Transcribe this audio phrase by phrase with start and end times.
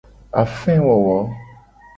[0.41, 1.17] Afewowo.